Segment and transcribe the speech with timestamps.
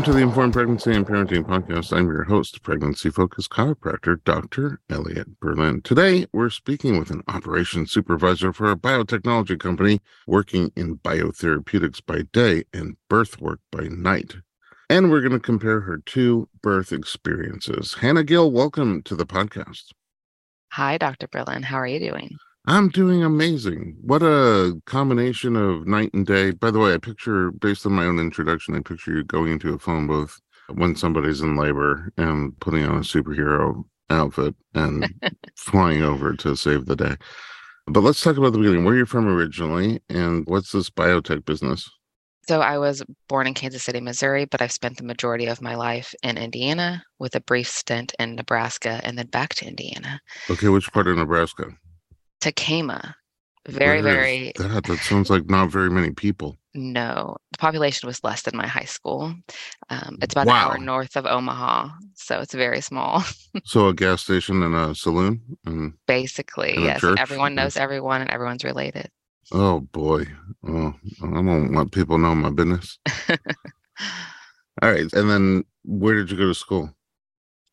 [0.00, 1.94] Welcome to the Informed Pregnancy and Parenting Podcast.
[1.94, 4.80] I'm your host, pregnancy focused chiropractor, Dr.
[4.88, 5.82] Elliot Berlin.
[5.82, 12.22] Today, we're speaking with an operations supervisor for a biotechnology company working in biotherapeutics by
[12.32, 14.36] day and birth work by night.
[14.88, 17.92] And we're going to compare her two birth experiences.
[18.00, 19.92] Hannah Gill, welcome to the podcast.
[20.72, 21.28] Hi, Dr.
[21.28, 21.62] Berlin.
[21.62, 22.38] How are you doing?
[22.70, 23.96] I'm doing amazing.
[24.00, 26.52] What a combination of night and day.
[26.52, 29.74] By the way, I picture, based on my own introduction, I picture you going into
[29.74, 30.40] a phone booth
[30.74, 35.12] when somebody's in labor and putting on a superhero outfit and
[35.56, 37.16] flying over to save the day.
[37.88, 38.84] But let's talk about the beginning.
[38.84, 41.90] Where are you're from originally, and what's this biotech business?
[42.46, 45.74] So, I was born in Kansas City, Missouri, but I've spent the majority of my
[45.74, 50.20] life in Indiana with a brief stint in Nebraska and then back to Indiana.
[50.48, 51.64] Okay, which part of Nebraska?
[52.40, 53.14] Tekamah.
[53.68, 56.56] Very, very That, that sounds like not very many people.
[56.74, 57.36] no.
[57.52, 59.34] The population was less than my high school.
[59.90, 63.22] Um, it's about an hour north of Omaha, so it's very small.
[63.64, 67.04] So a gas station and a saloon, and Basically, And yes.
[67.18, 69.10] Everyone knows everyone, and everyone's related.
[69.52, 70.24] oh boy,
[70.66, 72.98] oh, I don't want people know my business.
[74.82, 76.90] All right, and then where did you go to school?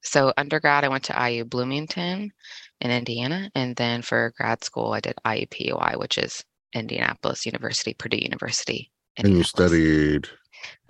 [0.02, 2.32] So undergrad, I went to IU Bloomington
[2.82, 8.18] in Indiana, and then for grad school, I did IUPUI, which is Indianapolis University, Purdue
[8.18, 8.92] University.
[9.18, 10.28] And you studied.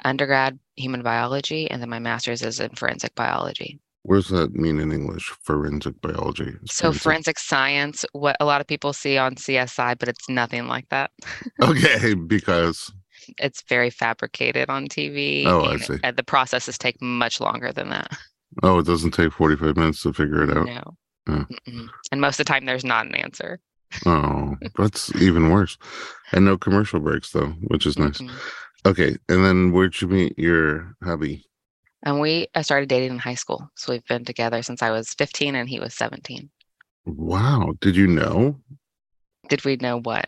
[0.03, 3.79] undergrad human biology, and then my master's is in forensic biology.
[4.03, 5.33] What does that mean in English?
[5.43, 6.53] Forensic biology.
[6.65, 10.67] So Forensic- forensic science, what a lot of people see on CSI, but it's nothing
[10.67, 11.11] like that.
[11.61, 12.91] Okay, because
[13.39, 15.45] It's very fabricated on TV.
[15.45, 15.97] Oh, I see.
[16.15, 18.11] the processes take much longer than that.
[18.63, 20.65] oh, it doesn't take forty-five minutes to figure it out.
[20.65, 20.95] No.
[21.27, 21.45] Oh.
[21.67, 21.87] Mm-mm.
[22.11, 23.59] And most of the time, there's not an answer.
[24.05, 25.77] Oh, that's even worse.
[26.31, 28.17] And no commercial breaks though, which is nice.
[28.19, 28.35] Mm-mm.
[28.85, 31.45] Okay, and then where'd you meet your hubby?
[32.03, 33.69] And we I started dating in high school.
[33.75, 36.49] So we've been together since I was 15 and he was 17.
[37.05, 38.59] Wow, did you know?
[39.49, 40.25] Did we know what?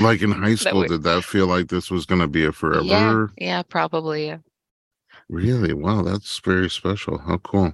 [0.00, 2.52] Like in high school, we- did that feel like this was going to be a
[2.52, 2.82] forever?
[2.84, 4.38] Yeah, yeah, probably.
[5.28, 5.72] Really?
[5.74, 7.18] Wow, that's very special.
[7.18, 7.72] How cool.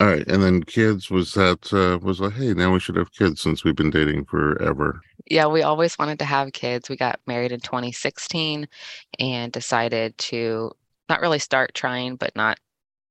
[0.00, 3.12] All right, and then kids was that uh was like, hey, now we should have
[3.12, 5.00] kids since we've been dating forever.
[5.26, 6.88] Yeah, we always wanted to have kids.
[6.88, 8.68] We got married in 2016
[9.18, 10.70] and decided to
[11.08, 12.58] not really start trying, but not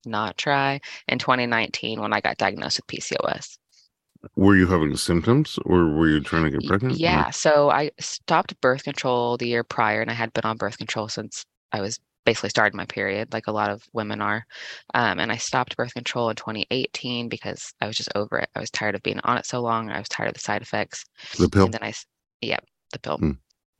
[0.05, 3.57] not try in 2019 when I got diagnosed with PCOS.
[4.37, 6.95] Were you having symptoms or were you trying to get pregnant?
[6.95, 10.55] or- Yeah, so I stopped birth control the year prior, and I had been on
[10.55, 11.43] birth control since
[11.73, 14.45] I was basically started my period, like a lot of women are.
[14.93, 18.49] Um, and I stopped birth control in 2018 because I was just over it.
[18.53, 19.89] I was tired of being on it so long.
[19.89, 21.05] I was tired of the side effects.
[21.39, 21.65] The pill.
[21.65, 21.93] And then i
[22.41, 22.59] yeah,
[22.91, 23.17] the pill.
[23.17, 23.31] Hmm.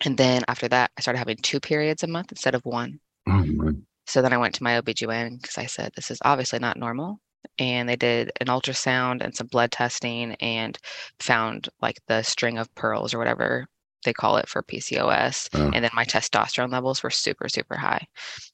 [0.05, 3.01] And then after that, I started having two periods a month instead of one.
[3.27, 3.73] Oh.
[4.05, 7.19] So then I went to my OBGYN because I said, this is obviously not normal.
[7.59, 10.77] And they did an ultrasound and some blood testing and
[11.19, 13.67] found like the string of pearls or whatever
[14.07, 15.49] they call it for PCOS.
[15.53, 15.69] Oh.
[15.73, 18.07] And then my testosterone levels were super, super high.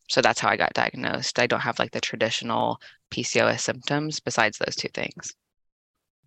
[0.09, 1.37] So that's how I got diagnosed.
[1.39, 2.81] I don't have like the traditional
[3.11, 5.33] PCOS symptoms besides those two things.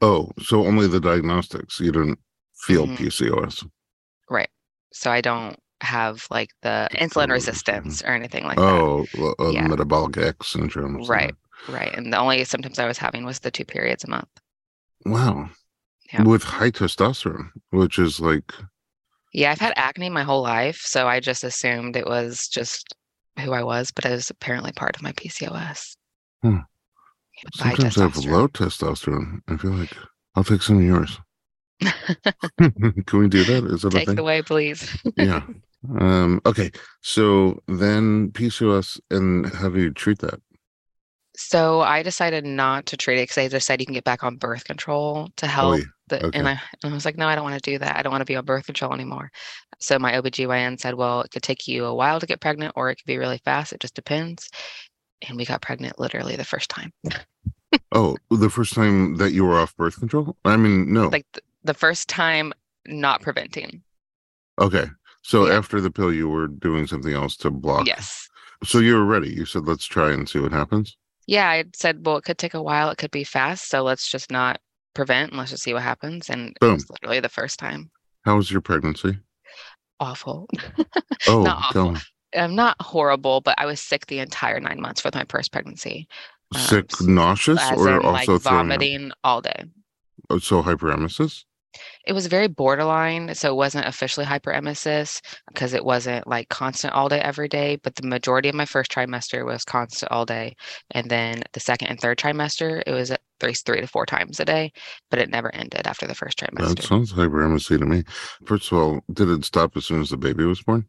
[0.00, 1.80] Oh, so only the diagnostics.
[1.80, 2.18] You didn't
[2.54, 2.96] feel Mhm.
[2.96, 3.66] PCOS.
[4.30, 4.50] Right.
[4.92, 7.32] So I don't have like the insulin Mhm.
[7.32, 8.64] resistance or anything like that.
[8.64, 9.06] Oh,
[9.38, 9.66] uh, Yeah.
[9.66, 11.02] metabolic X syndrome.
[11.04, 11.34] Right.
[11.68, 11.92] Right.
[11.94, 14.28] And the only symptoms I was having was the two periods a month.
[15.04, 15.50] Wow.
[16.12, 16.22] Yeah.
[16.22, 18.52] With high testosterone, which is like,
[19.36, 22.94] Yeah, I've had acne my whole life, so I just assumed it was just
[23.38, 25.94] who I was, but it was apparently part of my PCOS.
[26.42, 26.60] Hmm.
[27.54, 29.40] Sometimes I have low testosterone.
[29.46, 29.94] I feel like
[30.36, 31.20] I'll take some of yours.
[31.82, 33.64] Can we do that?
[33.70, 34.96] Is that Take it away, please.
[35.16, 35.42] yeah.
[36.00, 36.72] Um, okay.
[37.02, 40.40] So then PCOS and how do you treat that?
[41.36, 44.24] So I decided not to treat it because they just said you can get back
[44.24, 45.74] on birth control to help.
[45.74, 46.38] Oy, The, okay.
[46.38, 47.96] and, I, and I was like, no, I don't want to do that.
[47.96, 49.30] I don't want to be on birth control anymore.
[49.80, 52.90] So my OBGYN said, well, it could take you a while to get pregnant or
[52.90, 53.72] it could be really fast.
[53.72, 54.48] It just depends.
[55.26, 56.92] And we got pregnant literally the first time.
[57.92, 60.36] Oh, the first time that you were off birth control?
[60.44, 61.08] I mean, no.
[61.08, 62.52] Like th- the first time
[62.86, 63.82] not preventing.
[64.60, 64.86] okay.
[65.22, 65.54] So Yeah.
[65.58, 67.86] after the pill, you were doing something else to block.
[67.86, 68.28] Yes.
[68.64, 69.30] So you were ready.
[69.30, 70.96] You said, let's try and see what happens.
[71.26, 72.90] Yeah, I said, well, it could take a while.
[72.90, 73.68] It could be fast.
[73.68, 74.60] So let's just not
[74.96, 76.28] prevent and let's just see what happens.
[76.28, 76.74] And it Boom.
[76.74, 77.90] was literally the first time.
[78.24, 79.18] How was your pregnancy?
[80.00, 80.48] Awful.
[81.28, 81.96] Oh, Not awful.
[82.36, 86.06] I'm not horrible, but I was sick the entire nine months with my first pregnancy.
[86.54, 88.42] Um, Sick, nauseous, or in also up?
[88.42, 89.64] vomiting all day.
[90.30, 91.44] Oh, so hyperemesis?
[92.06, 97.08] It was very borderline, so it wasn't officially hyperemesis because it wasn't like constant all
[97.08, 100.54] day every day, but the majority of my first trimester was constant all day.
[100.92, 104.40] And then the second and third trimester, it was at least three to four times
[104.40, 104.72] a day,
[105.10, 106.76] but it never ended after the first trimester.
[106.76, 108.04] That sounds hyperemesis to me.
[108.44, 110.88] First of all, did it stop as soon as the baby was born?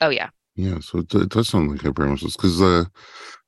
[0.00, 0.30] Oh yeah.
[0.56, 2.84] Yeah, so it, it does sound like hyperemesis because uh,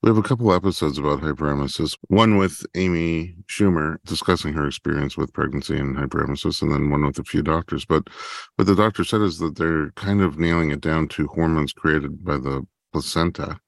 [0.03, 1.97] we have a couple episodes about hyperemesis.
[2.08, 7.19] One with Amy Schumer discussing her experience with pregnancy and hyperemesis, and then one with
[7.20, 7.85] a few doctors.
[7.85, 8.08] But
[8.56, 12.25] what the doctor said is that they're kind of nailing it down to hormones created
[12.25, 13.61] by the placenta,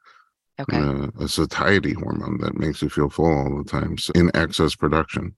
[0.61, 0.76] Okay.
[0.76, 4.75] uh, a satiety hormone that makes you feel full all the time so in excess
[4.75, 5.32] production,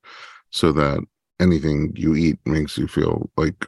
[0.48, 1.04] so that
[1.38, 3.66] anything you eat makes you feel like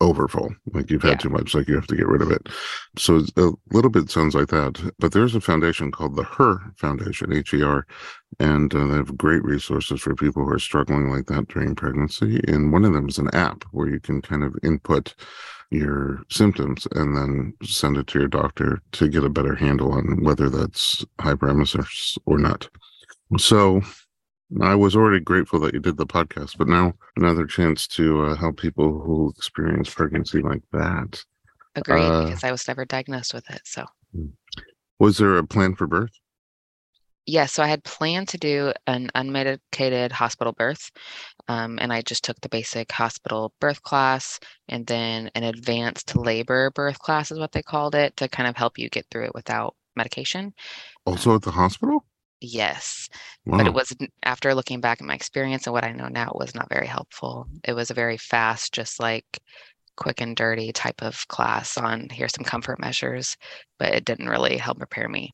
[0.00, 1.16] overfull, like you've had Yeah.
[1.16, 2.48] too much, like you have to get rid of it.
[2.96, 4.92] So it's a little bit sounds like that.
[4.98, 7.84] But there's a foundation called the HER Foundation, H E R,
[8.38, 12.40] and uh, they have great resources for people who are struggling like that during pregnancy.
[12.46, 15.14] And one of them is an app where you can kind of input
[15.70, 20.22] your symptoms and then send it to your doctor to get a better handle on
[20.22, 22.68] whether that's hyperemesis or not.
[23.36, 23.82] So
[24.62, 28.34] I was already grateful that you did the podcast, but now another chance to uh,
[28.34, 31.22] help people who experience pregnancy like that.
[31.74, 33.60] Agreed, uh, because I was never diagnosed with it.
[33.64, 33.84] So
[34.98, 36.12] Was there a plan for birth?
[37.28, 40.90] yeah, so I had planned to do an unmedicated hospital birth.
[41.46, 46.70] Um, and I just took the basic hospital birth class and then an advanced labor
[46.70, 49.34] birth class is what they called it to kind of help you get through it
[49.34, 50.54] without medication.
[51.04, 52.06] Also at the hospital?
[52.40, 53.08] Yes,
[53.46, 53.58] Wow.
[53.58, 53.92] but it was
[54.22, 56.86] after looking back at my experience and what I know now, it was not very
[56.86, 57.48] helpful.
[57.64, 59.24] It was a very fast, just like
[59.96, 63.36] quick and dirty type of class on here's some comfort measures,
[63.78, 65.32] but it didn't really help prepare me.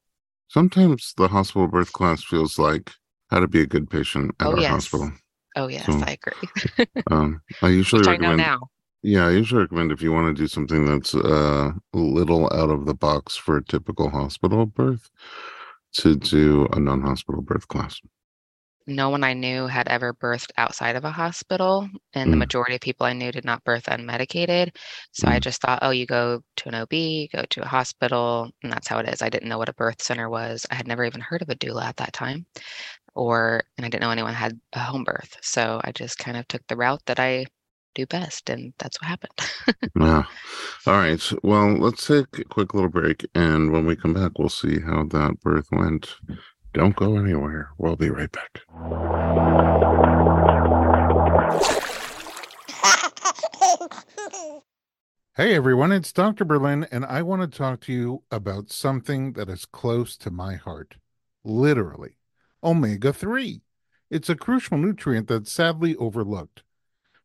[0.48, 2.92] Sometimes the hospital birth class feels like
[3.30, 4.74] how to be a good patient at Oh, our yes.
[4.74, 5.12] hospital.
[5.56, 6.52] Oh yes, So, I agree.
[7.10, 8.38] Um, I usually Which I recommend.
[8.38, 8.68] now.
[9.02, 12.70] Yeah, I usually recommend if you want to do something that's uh, a little out
[12.70, 15.10] of the box for a typical hospital birth,
[15.94, 18.00] to do a non-hospital birth class.
[18.86, 22.38] no one I knew had ever birthed outside of a hospital, and the Mm.
[22.38, 24.76] majority of people I knew did not birth unmedicated.
[25.12, 25.42] So I Mm.
[25.42, 28.86] just thought, oh, you go to an OB, you go to a hospital, and that's
[28.88, 29.22] how it is.
[29.22, 30.66] I didn't know what a birth center was.
[30.70, 32.44] I had never even heard of a doula at that time,
[33.14, 35.38] or and I didn't know anyone had a home birth.
[35.42, 37.46] So I just kind of took the route that I
[37.94, 39.32] do best, and that's what happened.
[39.96, 40.24] Yeah.
[40.86, 41.32] All right.
[41.42, 45.04] Well, let's take a quick little break, and when we come back, we'll see how
[45.04, 46.16] that birth went.
[46.72, 47.70] Don't go anywhere.
[47.78, 48.60] We'll be right back.
[55.36, 56.44] Hey everyone, it's Dr.
[56.44, 60.54] Berlin, and I want to talk to you about something that is close to my
[60.54, 60.94] heart.
[61.42, 62.18] Literally,
[62.62, 63.60] omega 3.
[64.10, 66.62] It's a crucial nutrient that's sadly overlooked.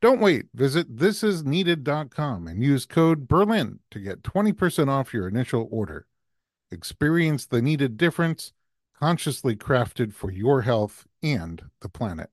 [0.00, 0.46] Don't wait.
[0.54, 6.06] Visit thisisneeded.com and use code BERLIN to get 20% off your initial order.
[6.70, 8.52] Experience the needed difference,
[8.96, 12.30] consciously crafted for your health and the planet.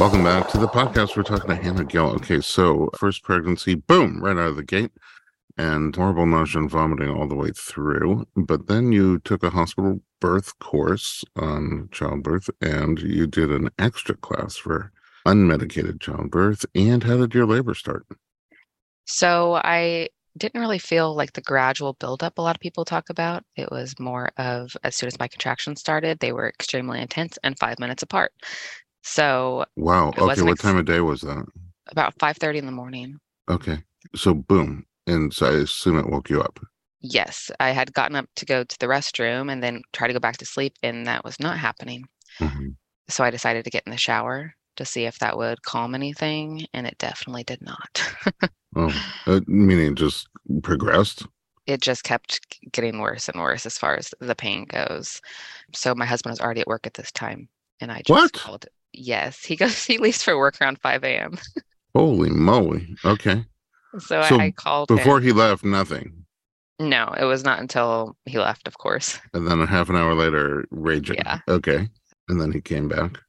[0.00, 1.16] Welcome back to the podcast.
[1.16, 2.10] We're talking to Hannah Gill.
[2.16, 4.90] Okay, so first pregnancy, boom, right out of the gate,
[5.56, 8.26] and horrible nausea and vomiting all the way through.
[8.34, 14.14] But then you took a hospital birth course on childbirth, and you did an extra
[14.16, 14.92] class for
[15.26, 16.64] unmedicated childbirth.
[16.74, 18.06] And how did your labor start?
[19.06, 23.44] So I didn't really feel like the gradual buildup a lot of people talk about.
[23.56, 27.58] It was more of as soon as my contractions started, they were extremely intense and
[27.58, 28.32] five minutes apart.
[29.02, 30.10] So Wow.
[30.10, 31.44] Okay, what ex- time of day was that?
[31.88, 33.18] about 5:30 in the morning.
[33.48, 33.82] Okay,
[34.14, 36.60] so boom, and so I assume it woke you up.
[37.00, 40.18] Yes, I had gotten up to go to the restroom and then try to go
[40.20, 42.04] back to sleep, and that was not happening.
[42.40, 42.76] Mhm.
[43.08, 46.66] So I decided to get in the shower to see if that would calm anything,
[46.74, 48.02] and it definitely did not.
[48.76, 48.92] Oh,
[49.26, 50.28] uh, meaning it just
[50.62, 51.26] progressed.
[51.66, 52.40] it just kept
[52.70, 55.20] getting worse and worse as far as the pain goes.
[55.74, 57.48] So my husband was already at work at this time,
[57.80, 58.32] and I just What?
[58.32, 58.66] called.
[58.92, 59.84] Yes, he goes.
[59.84, 61.36] He leaves for work around 5 a.m.
[61.94, 62.96] Holy moly!
[63.04, 63.44] Okay,
[63.98, 65.24] So, So I, I called before him.
[65.24, 66.26] he left, nothing.
[66.80, 69.20] No, it was not until he left, of course.
[69.34, 71.16] And then a half an hour later, raging.
[71.16, 71.40] Yeah.
[71.46, 71.86] Okay.
[72.28, 73.20] And then he came back.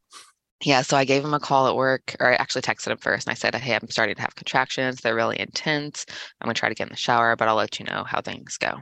[0.64, 3.28] Yeah, so I gave him a call at work, or I actually texted him first
[3.28, 5.02] and I said, Hey, I'm starting to have contractions.
[5.02, 6.06] They're really intense.
[6.40, 8.58] I'm gonna try to get in the shower, but I'll let you know how things
[8.58, 8.80] go.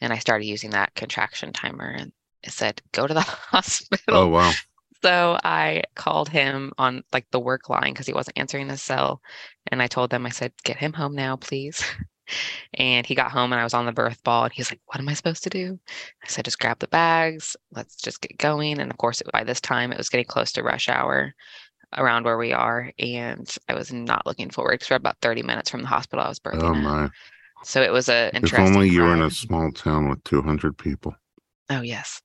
[0.00, 2.10] And I started using that contraction timer and
[2.42, 4.00] it said, Go to the hospital.
[4.08, 4.52] Oh wow.
[5.04, 9.20] So I called him on like the work line because he wasn't answering his cell.
[9.68, 11.84] And I told them, I said, get him home now, please.
[12.74, 14.98] And he got home and I was on the birth ball and he's like, What
[14.98, 15.78] am I supposed to do?
[16.22, 17.56] I said, Just grab the bags.
[17.72, 18.80] Let's just get going.
[18.80, 21.34] And of course, by this time, it was getting close to rush hour
[21.96, 22.90] around where we are.
[22.98, 26.28] And I was not looking forward because we're about 30 minutes from the hospital I
[26.28, 26.62] was birthing.
[26.62, 26.82] Oh at.
[26.82, 27.10] my.
[27.62, 31.14] So it was a If only you were in a small town with 200 people.
[31.70, 32.20] Oh, yes.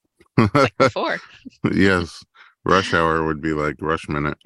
[0.54, 1.20] Like before.
[1.72, 2.24] yes.
[2.66, 4.38] Rush hour would be like rush minute.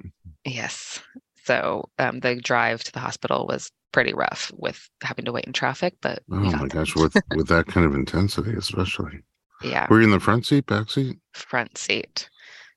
[0.45, 1.01] Yes.
[1.45, 5.53] So um, the drive to the hospital was pretty rough with having to wait in
[5.53, 9.23] traffic, but Oh my gosh, with with that kind of intensity, especially.
[9.63, 11.17] yeah, Were you in the front seat, back seat?
[11.33, 12.29] front seat.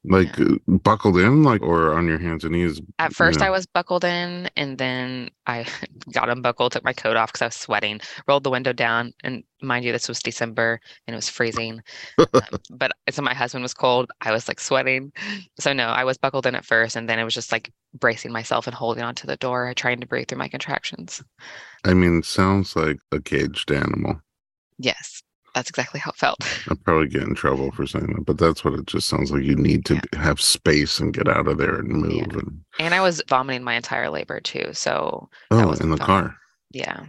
[0.08, 2.80] Like uh, buckled in, like or on your hands and knees?
[2.98, 3.46] At first, Yeah.
[3.46, 5.66] I was buckled in, and then I
[6.12, 9.42] got unbuckled, took my coat off because I was sweating, rolled the window down, and
[9.60, 11.82] mind you, this was December and it was freezing.
[12.32, 14.10] Um, but so my husband was cold.
[14.20, 15.12] I was like sweating.
[15.58, 18.32] So no, I was buckled in at first, and then it was just like bracing
[18.32, 21.22] myself and holding onto the door, trying to breathe through my contractions.
[21.84, 24.20] I mean, sounds like a caged animal.
[24.78, 25.15] Yes,
[25.56, 26.38] that's exactly how it felt.
[26.70, 29.42] I'll probably get in trouble for saying that, but that's what it just sounds like.
[29.42, 30.20] You need to Yeah.
[30.20, 32.12] have space and get out of there and move.
[32.12, 32.22] Yeah.
[32.24, 34.68] And And I was vomiting my entire labor too.
[34.72, 36.06] So oh, in the fun.
[36.06, 36.36] car.
[36.72, 37.06] yeah.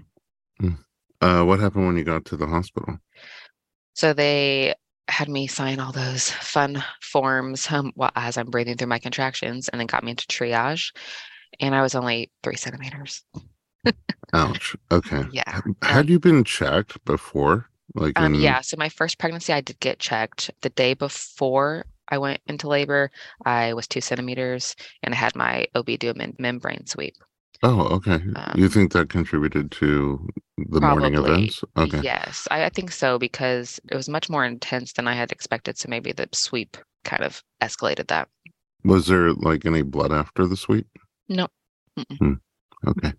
[1.22, 2.98] Uh, what happened when you got to the hospital?
[3.96, 4.76] So they
[5.08, 9.68] had me sign all those fun forms um, while, as I'm breathing through my contractions
[9.68, 10.94] and then got me into triage.
[11.60, 13.24] And I was only three centimeters.
[14.34, 14.76] Ouch.
[14.92, 15.24] Okay.
[15.32, 15.62] Yeah.
[15.82, 17.70] Had you been checked before?
[17.98, 18.62] Like Um, in, yeah.
[18.62, 20.52] So my first pregnancy, I did get checked.
[20.62, 23.12] The day before I went into labor,
[23.46, 27.16] I was two centimeters and I had my OB do a mem- membrane sweep.
[27.64, 28.20] Oh, okay.
[28.56, 30.28] you Um, think that contributed to
[30.58, 31.46] the morning Probably.
[31.48, 31.64] events?
[31.76, 32.02] Okay.
[32.04, 35.78] Yes, I, I think so because it was much more intense than I had expected.
[35.78, 38.30] So maybe the sweep kind of escalated that.
[38.84, 40.88] Was there like any blood after the sweep?
[41.28, 41.48] No.
[42.20, 42.34] Hmm.
[42.86, 43.14] Okay.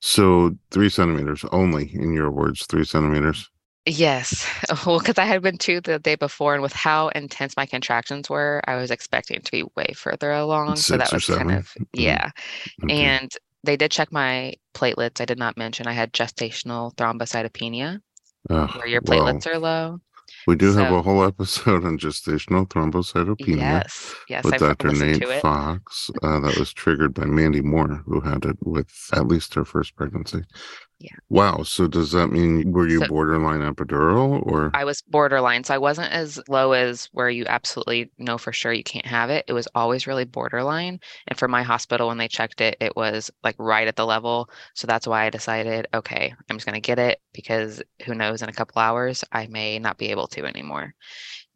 [0.00, 3.50] So three centimeters only, in your words, three centimeters.
[3.88, 4.46] Yes.
[4.86, 8.28] Well, because I had been two the day before, and with how intense my contractions
[8.28, 10.76] were, I was expecting to be way further along.
[10.76, 11.54] So Six that or was kind seven?
[11.56, 12.30] of, yeah.
[12.84, 12.94] Okay.
[13.06, 13.30] And
[13.64, 15.20] they did check my platelets.
[15.20, 18.00] I did not mention I had gestational thrombocytopenia,
[18.48, 20.00] where your well, platelets are low.
[20.46, 24.14] We do have a whole episode on gestational thrombocytopenia Yes.
[24.28, 24.44] Yes.
[24.44, 24.92] with I've Dr.
[24.92, 25.40] Nate to it.
[25.40, 26.10] Fox.
[26.22, 29.96] Uh, that was triggered by Mandy Moore, who had it with at least her first
[29.96, 30.42] pregnancy.
[31.00, 31.14] Yeah.
[31.28, 31.62] Wow.
[31.62, 34.72] So does that mean were you So- borderline epidural or?
[34.74, 35.62] I was borderline.
[35.62, 39.30] So I wasn't as low as where you absolutely know for sure you can't have
[39.30, 39.44] it.
[39.46, 40.98] It was always really borderline.
[41.28, 44.50] And for my hospital, when they checked it, it was like right at the level.
[44.74, 48.42] So that's why I decided, okay, I'm just going to get it because who knows,
[48.42, 50.94] in a couple hours, I may not be able to anymore.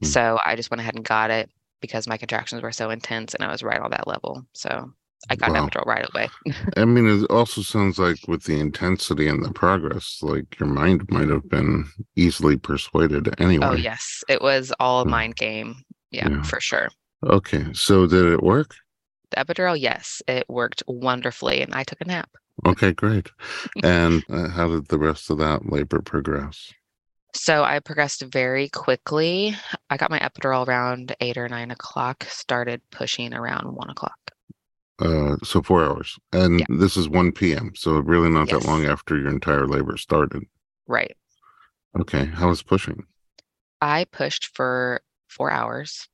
[0.00, 0.06] Hmm.
[0.06, 3.42] So I just went ahead and got it because my contractions were so intense and
[3.42, 4.46] I was right on that level.
[4.52, 4.92] So
[5.31, 5.64] I got Wow.
[5.64, 6.29] an epidural right away.
[6.76, 11.11] I mean, it also sounds like with the intensity and the progress, like your mind
[11.11, 11.87] might have been
[12.17, 13.67] easily persuaded anyway.
[13.67, 14.25] Oh, yes.
[14.29, 15.11] It was all a Hmm.
[15.11, 15.76] mind game.
[16.11, 16.43] Yeah, Yeah.
[16.43, 16.88] for sure.
[17.25, 17.67] Okay.
[17.73, 18.75] So did it work?
[19.31, 21.62] The epidural, yes, it worked wonderfully.
[21.62, 22.29] And I took a nap.
[22.67, 23.31] Okay, great.
[23.83, 26.73] and uh, how did the rest of that labor progress?
[27.35, 29.57] So I progressed very quickly.
[29.88, 34.19] I got my epidural around eight or nine o'clock, started pushing around one o'clock.
[34.99, 36.66] Uh, so four hours, and Yeah.
[36.68, 37.72] this is one p.m.
[37.75, 40.44] So really not that long after your entire labor started.
[40.87, 41.16] Right.
[41.99, 43.04] Okay, how was pushing?
[43.80, 46.08] I pushed for four hours.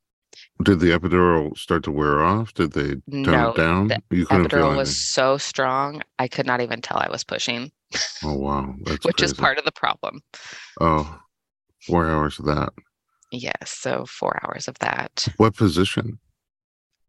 [0.63, 2.55] Did the epidural start to wear off?
[2.55, 3.89] Did they tone No, it down?
[3.89, 7.25] the You couldn't feel Epidural was so strong, I could not even tell I was
[7.25, 7.73] pushing,
[8.25, 10.21] Oh wow, that's which is part of the problem.
[10.81, 11.19] Oh,
[11.87, 12.71] four hours of that.
[13.33, 13.53] Yes.
[13.67, 15.27] So four hours of that.
[15.37, 16.19] What position?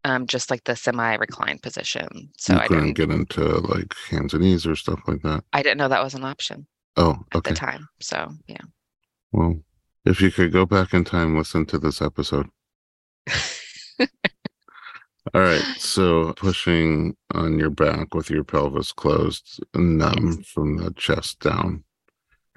[0.04, 2.30] Um, just like the semi-reclined position.
[2.38, 5.44] So you I couldn't didn't get into like hands and knees or stuff like that.
[5.52, 6.66] I didn't know that was an option
[6.96, 7.50] Oh, at okay.
[7.50, 7.86] the time.
[8.00, 8.62] So yeah.
[9.32, 9.60] Well,
[10.06, 12.46] if you could go back in time, listen to this episode.
[15.34, 15.62] All right.
[15.78, 20.46] So pushing on your back with your pelvis closed, numb Yes.
[20.48, 21.84] from the chest down.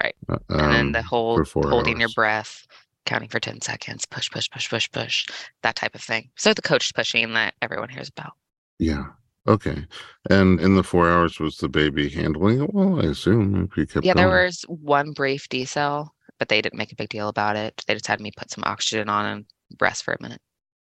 [0.02, 0.16] Right.
[0.30, 2.66] Uh, and then the um, whole four holding your breath,
[3.06, 5.26] counting for 10 seconds, push, push, push, push, push,
[5.62, 6.30] that type of thing.
[6.36, 8.34] So the coach pushing that everyone hears about.
[8.80, 9.06] Yeah.
[9.48, 9.86] Okay.
[10.30, 13.02] And in the four hours, was the baby handling it well?
[13.02, 16.92] I assume if you kept Yeah, there was one brief decel, but they didn't make
[16.92, 17.84] a big deal about it.
[17.86, 19.46] They just had me put some oxygen on and
[19.82, 20.42] rest for a minute.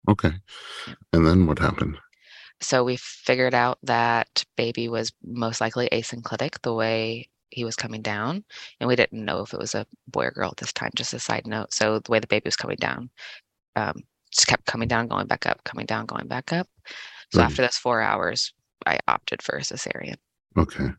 [0.08, 0.34] Okay.
[0.88, 0.94] Yeah.
[1.14, 1.98] And then what happened?
[2.62, 8.02] So we figured out that baby was most likely asynclitic the way he was coming
[8.02, 8.44] down.
[8.80, 11.14] And we didn't know if it was a boy or girl at this time, just
[11.14, 11.74] a side note.
[11.74, 13.10] So the way the baby was coming down,
[13.75, 13.96] um,
[14.32, 16.68] just kept coming down, going back up, coming down, going back up.
[17.34, 17.46] So Right.
[17.46, 18.54] after those four hours,
[18.86, 20.16] I opted for a cesarean.
[20.58, 20.90] Okay.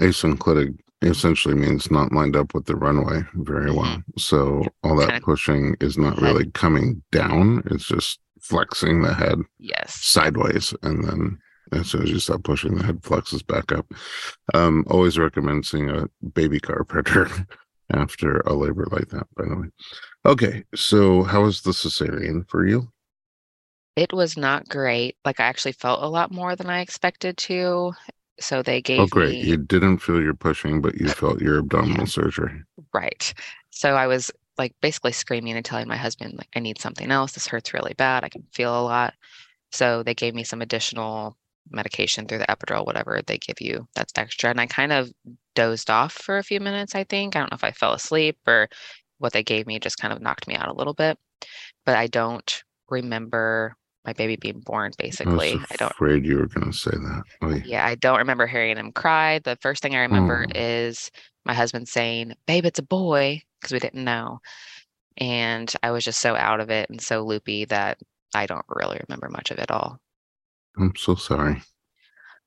[0.00, 4.02] Asynclitic essentially means not lined up with the runway very well.
[4.18, 6.22] So all that Kinda- pushing is not Head.
[6.22, 7.62] really coming down.
[7.66, 9.94] It's just flexing the head Yes.
[10.02, 10.74] sideways.
[10.82, 11.38] And then
[11.72, 13.86] as soon as you stop pushing, the head flexes back up.
[14.54, 17.46] Um, always recommend seeing a baby chiropractor
[17.92, 19.68] after a labor like that, by the way.
[20.26, 20.64] Okay.
[20.74, 22.90] So how was the cesarean for you?
[23.96, 25.16] It was not great.
[25.24, 27.92] Like I actually felt a lot more than I expected to.
[28.40, 29.32] So they gave Oh, great.
[29.32, 32.62] me You didn't feel your pushing, but you felt your abdominal surgery.
[32.94, 33.32] Right.
[33.70, 37.32] So I was like basically screaming and telling my husband, like, I need something else.
[37.32, 38.24] This hurts really bad.
[38.24, 39.14] I can feel a lot.
[39.72, 41.36] So they gave me some additional
[41.70, 44.50] medication through the epidural, whatever they give you that's extra.
[44.50, 45.10] And I kind of
[45.54, 47.36] dozed off for a few minutes, I think.
[47.36, 48.68] I don't know if I fell asleep or
[49.18, 51.18] what they gave me just kind of knocked me out a little bit.
[51.86, 55.52] But I don't remember my baby being born, basically.
[55.52, 57.22] I was I don't afraid you were going to say that.
[57.42, 57.62] Yeah.
[57.64, 59.40] yeah, I don't remember hearing him cry.
[59.40, 60.52] The first thing I remember Oh.
[60.58, 61.10] is
[61.44, 64.40] my husband saying, Babe, it's a boy, because we didn't know.
[65.18, 67.98] And I was just so out of it and so loopy that
[68.34, 69.98] I don't really remember much of it all.
[70.76, 71.62] I'm so sorry.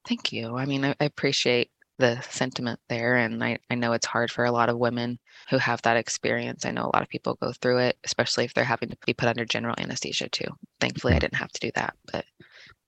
[0.07, 0.57] Thank you.
[0.57, 3.15] I mean, I, I appreciate the sentiment there.
[3.15, 6.65] And I, I know it's hard for a lot of women who have that experience.
[6.65, 9.13] I know a lot of people go through it, especially if they're having to be
[9.13, 10.47] put under general anesthesia too.
[10.79, 12.25] Thankfully, I didn't have to do that, but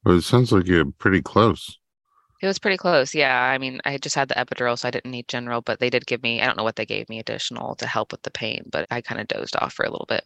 [0.05, 1.79] Well, it sounds like you're pretty close.
[2.41, 3.13] It was pretty close.
[3.13, 3.37] Yeah.
[3.37, 6.05] I mean, I just had the epidural, so I didn't need general, but they did
[6.07, 8.63] give me, I don't know what they gave me additional to help with the pain,
[8.71, 10.25] but I kind of dozed off for a little bit.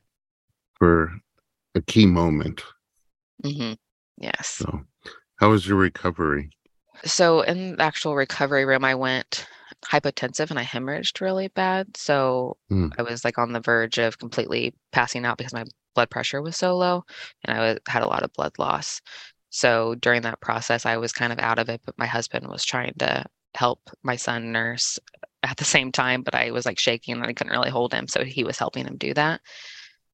[0.78, 1.20] for
[1.76, 2.64] a key moment.
[3.44, 3.74] hmm
[4.20, 4.48] Yes.
[4.48, 4.82] So,
[5.38, 6.50] how was your recovery?
[7.06, 9.48] So in the actual recovery room, I went
[9.86, 11.96] hypotensive and I hemorrhaged really bad.
[11.96, 12.90] So Hmm.
[12.98, 15.64] I was like on the verge of completely passing out because my
[15.96, 17.04] blood pressure was so low
[17.46, 19.02] and I was, had a lot of blood loss.
[19.50, 22.66] So during that process, I was kind of out of it, but my husband was
[22.66, 25.00] trying to help my son nurse
[25.44, 28.08] at the same time, but I was like shaking and I couldn't really hold him.
[28.08, 29.42] So he was helping him do that.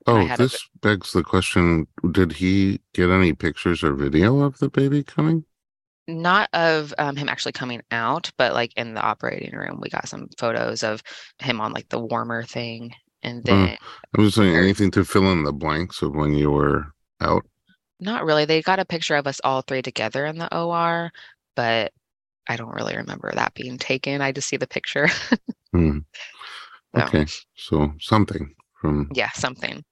[0.08, 4.58] Oh, had a this begs the question Did he get any pictures or video of
[4.60, 5.46] the baby coming?
[6.08, 10.08] not of um, him actually coming out, but like in the operating room, we got
[10.08, 11.02] some photos of
[11.40, 12.94] him on like the warmer thing.
[13.24, 13.46] And Mm.
[13.46, 13.78] then
[14.18, 17.46] I was saying anything to fill in the blanks of when you were out.
[18.00, 18.46] not really.
[18.46, 21.12] They got a picture of us all three together in the OR,
[21.56, 21.94] but
[22.48, 24.22] I don't really remember that being taken.
[24.22, 25.08] I just see the picture.
[25.74, 26.00] Hmm.
[26.96, 29.84] So, Okay, so something from Yeah, something.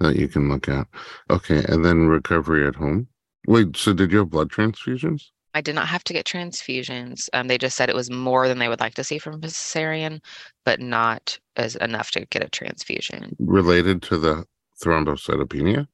[0.00, 0.86] that you can look at.
[1.30, 3.08] Okay, and then recovery at home.
[3.46, 5.22] Wait, so did you have blood transfusions?
[5.54, 7.28] I did not have to get transfusions.
[7.32, 9.38] Um, they just said it was more than they would like to see from a
[9.38, 10.20] cesarean,
[10.66, 13.34] but not as enough to get a transfusion.
[13.38, 14.44] related to the
[14.84, 15.86] thrombocytopenia?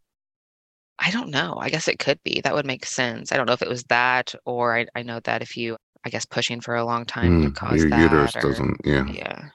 [0.99, 1.57] I don't know.
[1.61, 2.41] I guess it could be.
[2.43, 3.31] That would make sense.
[3.33, 6.11] I don't know if it was that, or I, I know that if you, I
[6.11, 8.81] guess, pushing for a long time could cause your uterus or- doesn't.
[8.85, 9.07] Yeah.
[9.07, 9.49] Yeah.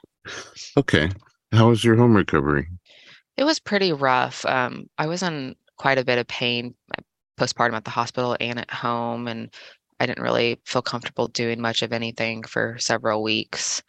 [0.76, 1.10] Okay.
[1.52, 2.68] How was your home recovery?
[3.36, 4.44] It was pretty rough.
[4.44, 7.02] Um, I was in quite a bit of pain uh,
[7.38, 9.52] postpartum at the hospital and at home, and
[10.00, 13.82] I didn't really feel comfortable doing much of anything for several weeks.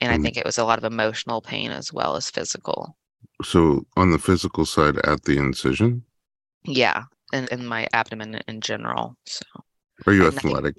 [0.00, 0.22] And I Mm.
[0.22, 2.96] think it was a lot of emotional pain as well as physical.
[3.42, 6.04] So on the physical side, at the incision,
[6.64, 9.16] Yeah, in, in my abdomen in general.
[9.26, 9.44] So
[10.06, 10.78] are you athletic?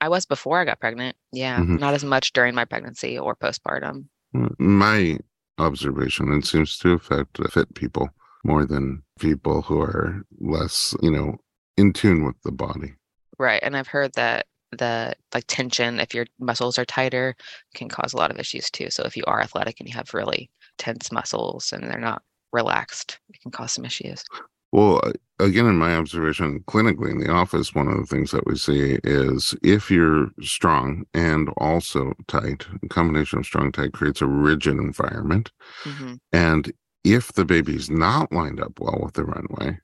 [0.00, 1.16] I was before I got pregnant.
[1.32, 1.78] Yeah, Mhm.
[1.80, 4.08] not as much during my pregnancy or postpartum.
[4.32, 5.18] My
[5.58, 8.10] observation, it seems to affect fit people
[8.44, 11.36] more than people who are less, you know,
[11.76, 12.94] in tune with the body.
[13.38, 13.62] Right.
[13.62, 17.36] And I've heard that the like tension, if your muscles are tighter,
[17.74, 18.90] can cause a lot of issues too.
[18.90, 23.18] So if you are athletic and you have really tense muscles and they're not relaxed,
[23.28, 24.24] it can cause some issues.
[24.72, 25.00] Well,
[25.38, 28.98] again, in my observation clinically in the office, one of the things that we see
[29.04, 34.76] is if you're strong and also tight, a combination of strong tight creates a rigid
[34.78, 35.50] environment.
[35.86, 36.72] hmm And
[37.04, 39.80] if the baby's not lined up well with the runway,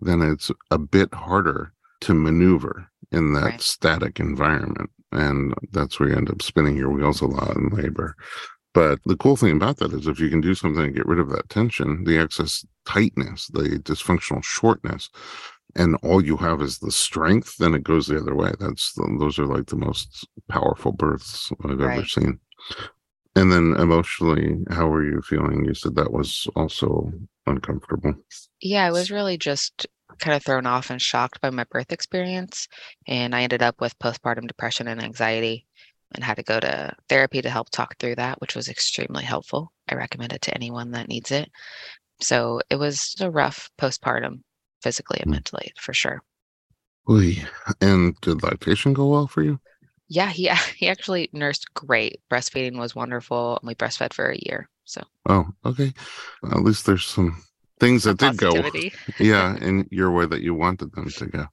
[0.00, 3.60] then it's a bit harder to maneuver in that Right.
[3.60, 4.90] static environment.
[5.12, 8.16] And that's where you end up spinning your wheels a lot in labor.
[8.74, 11.18] But the cool thing about that is if you can do something to get rid
[11.18, 15.10] of that tension, the excess tightness, the dysfunctional shortness,
[15.74, 18.52] and all you have is the strength, then it goes the other way.
[18.58, 22.38] That's the, those are like the most powerful births I've ever seen.
[23.34, 25.64] And then emotionally, how were you feeling?
[25.64, 27.10] You said that was also
[27.46, 28.14] uncomfortable.
[28.60, 29.86] Yeah, I was really just
[30.18, 32.68] kind of thrown off and shocked by my birth experience.
[33.06, 35.66] And I ended up with postpartum depression and anxiety
[36.14, 39.72] and had to go to therapy to help talk through that, which was extremely helpful.
[39.88, 41.50] I recommend it to anyone that needs it.
[42.20, 44.42] So it was a rough postpartum,
[44.82, 45.34] physically and Mm.
[45.34, 46.22] mentally, for sure.
[47.08, 47.46] Oy.
[47.80, 49.60] And did lactation go well for you?
[50.08, 52.20] Yeah, he he actually nursed great.
[52.30, 54.68] Breastfeeding was wonderful, and we breastfed for a year.
[54.84, 55.92] So Oh, okay.
[56.50, 57.42] At least there's some
[57.80, 58.54] things that did go
[59.18, 61.46] yeah in your way that you wanted them to go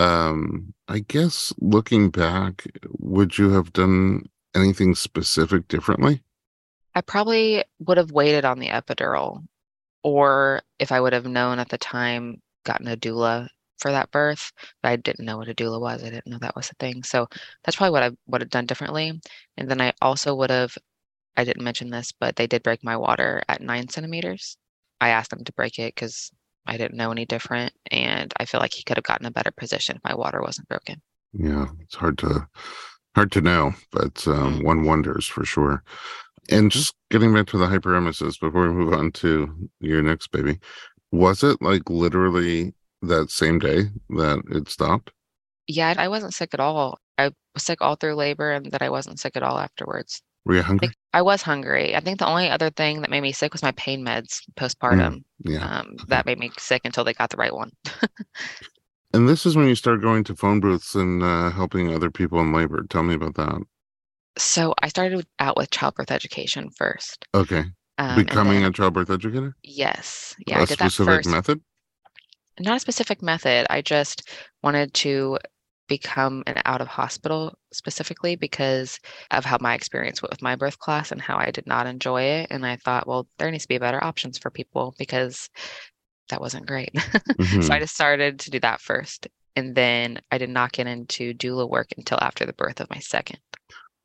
[0.00, 2.66] um i guess looking back
[2.98, 6.22] would you have done anything specific differently
[6.94, 9.46] I probably would have waited on the epidural,
[10.02, 14.52] or if I would have known at the time, gotten a doula for that birth.
[14.82, 16.02] But I didn't know what a doula was.
[16.02, 17.02] I didn't know that was a thing.
[17.04, 17.28] So
[17.64, 19.20] that's probably what I would have done differently.
[19.56, 20.76] And then I also would have,
[21.36, 24.56] I didn't mention this, but they did break my water at nine centimeters.
[25.00, 26.30] I asked them to break it because
[26.66, 27.72] I didn't know any different.
[27.90, 30.68] And I feel like he could have gotten a better position if my water wasn't
[30.68, 31.00] broken.
[31.32, 32.46] yeah it's hard to
[33.14, 34.64] hard to know but um Mm.
[34.64, 35.82] one wonders for sure
[36.50, 40.58] and just getting back to the hyperemesis before we move on to your next baby
[41.12, 45.12] was it like literally that same day that it stopped
[45.66, 46.98] Yeah, I wasn't sick at all.
[47.18, 50.22] I was sick all through labor and that I wasn't sick at all afterwards.
[50.50, 51.96] Were you hungry I was hungry.
[51.96, 55.24] I think the only other thing that made me sick was my pain meds postpartum.
[55.44, 57.70] yeah Um, that made me sick until they got the right one.
[59.14, 62.40] and this is when you start going to phone booths and uh, helping other people
[62.40, 63.60] in labor tell me about that
[64.38, 67.26] So I started out with childbirth education first.
[67.34, 67.64] okay
[67.98, 71.28] Um, becoming then- a childbirth educator yes, yeah, a I did that specific first.
[71.30, 71.60] method
[72.60, 73.66] Not a specific method.
[73.70, 74.28] I just
[74.62, 75.38] wanted to
[75.90, 78.98] become an out of hospital specifically because
[79.32, 82.48] of how my experience with my birth class and how I did not enjoy it.
[82.50, 85.50] And I thought, well, there needs to be better options for people because
[86.30, 86.92] that wasn't great.
[87.38, 87.62] Mhm.
[87.64, 89.28] So I just started to do that first.
[89.56, 93.00] And then I did not get into doula work until after the birth of my
[93.00, 93.40] second.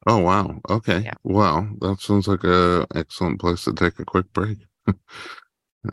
[0.08, 0.60] Oh wow.
[0.70, 1.02] Okay.
[1.06, 1.14] Yeah.
[1.24, 1.68] Wow.
[1.82, 4.60] That sounds like a excellent place to take a quick break.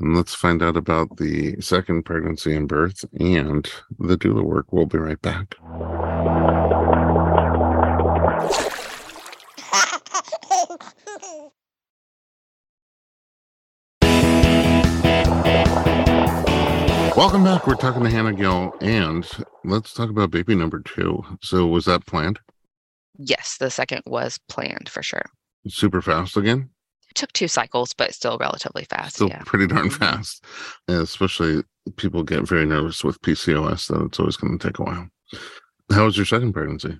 [0.00, 4.72] and let's find out about the second pregnancy and birth and the doula work.
[4.72, 5.54] We'll be right back.
[17.14, 17.66] Welcome back.
[17.66, 19.28] We're talking to Hannah Gill and
[19.64, 21.22] let's talk about baby number two.
[21.42, 22.40] So was that planned?
[23.18, 25.24] Yes, the second was planned for sure.
[25.68, 26.70] Super fast again?
[27.12, 29.16] It took two cycles, but still relatively fast.
[29.16, 29.42] still yeah.
[29.44, 29.98] pretty darn Mhm.
[29.98, 30.42] fast.
[30.88, 31.62] And especially
[31.96, 35.08] people get very nervous with PCOS that it's always going to take a while.
[35.90, 36.98] How was your second pregnancy?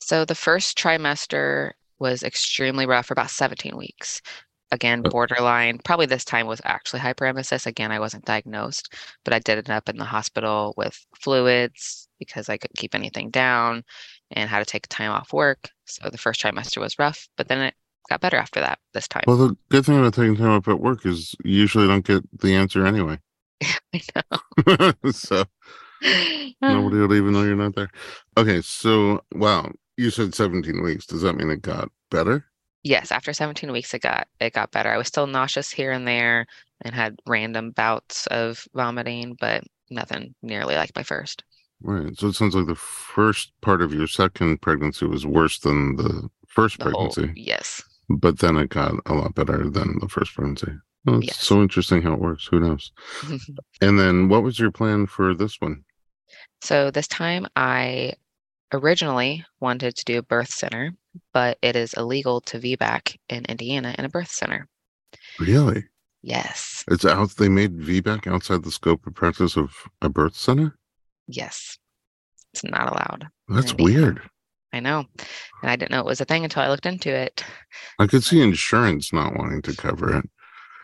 [0.00, 4.20] So the first trimester was extremely rough for about 17 weeks.
[4.72, 5.08] Again, Oh.
[5.08, 5.78] borderline.
[5.78, 7.64] Probably this time was actually hyperemesis.
[7.64, 8.92] Again, I wasn't diagnosed,
[9.24, 13.30] but I did end up in the hospital with fluids because I couldn't keep anything
[13.30, 13.84] down
[14.32, 15.70] and had to take time off work.
[15.86, 17.74] So the first trimester was rough, but then it
[18.08, 19.24] got better after that this time.
[19.26, 22.22] Well, the good thing about taking time off at work is you usually don't get
[22.40, 23.18] the answer anyway.
[23.94, 24.00] I
[24.66, 25.10] know.
[25.10, 25.44] so
[26.62, 27.90] nobody will even know you're not there.
[28.36, 31.06] Okay, so wow, you said 17 weeks.
[31.06, 32.44] Does that mean it got better?
[32.82, 34.90] Yes, after 17 weeks it got it got better.
[34.90, 36.46] I was still nauseous here and there
[36.82, 41.44] and had random bouts of vomiting, but nothing nearly like my first.
[41.82, 42.16] Right.
[42.18, 46.28] So it sounds like the first part of your second pregnancy was worse than the
[46.46, 47.82] first The whole pregnancy, yes.
[48.08, 50.72] But then it got a lot better than the first pregnancy.
[51.04, 51.40] Well, it's Yes.
[51.40, 52.46] so interesting how it works.
[52.46, 52.92] Who knows?
[53.80, 55.84] And then what was your plan for this one?
[56.62, 58.14] So this time I
[58.72, 60.92] originally wanted to do a birth center,
[61.32, 64.66] but it is illegal to VBAC in Indiana in a birth center.
[65.38, 65.84] Really?
[66.22, 66.84] Yes.
[66.88, 67.30] It's out.
[67.36, 70.76] They made VBAC outside the scope of practice of a birth center.
[71.28, 71.76] Yes.
[72.54, 73.28] It's not allowed.
[73.48, 74.22] That's weird.
[74.74, 75.04] I know.
[75.62, 77.44] And I didn't know it was a thing until I looked into it.
[78.00, 80.28] I could see insurance not wanting to cover it,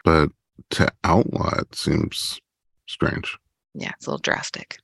[0.05, 0.31] but
[0.71, 2.39] to outlaw it seems
[2.87, 3.37] strange.
[3.75, 4.79] Yeah, it's a little drastic.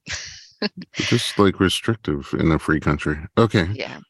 [0.94, 3.16] Just like restrictive in a free country.
[3.38, 3.68] Okay.
[3.72, 4.00] Yeah.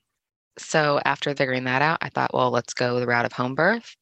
[0.59, 3.95] So after figuring that out, I thought, well, let's go the route of home birth.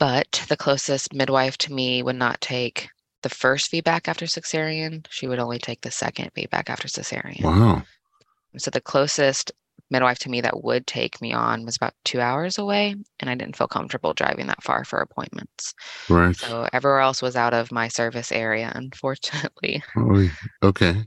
[0.00, 2.88] But the closest midwife to me would not take
[3.22, 5.06] the first VBAC after cesarean.
[5.10, 7.42] She would only take the second VBAC after cesarean.
[7.42, 7.82] Wow.
[8.56, 9.52] So the closest
[9.90, 13.34] midwife to me that would take me on was about two hours away, and I
[13.34, 15.74] didn't feel comfortable driving that far for appointments.
[16.08, 16.36] Right.
[16.36, 19.82] So everywhere else was out of my service area, unfortunately.
[19.96, 20.30] Oh, Oy.
[20.62, 21.04] Okay.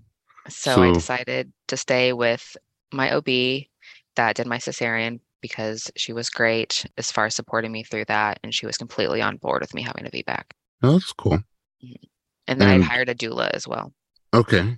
[0.49, 2.57] So, I decided to stay with
[2.91, 3.67] my OB
[4.15, 8.39] that did my cesarean because she was great as far as supporting me through that,
[8.43, 10.43] and she was completely on board with me having a VBAC.
[10.83, 11.33] Oh, that's cool.
[11.81, 11.97] And
[12.47, 13.93] And then And- I hired a doula as well.
[14.33, 14.77] Okay.